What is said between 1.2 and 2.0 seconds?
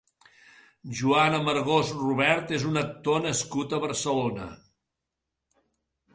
Amargós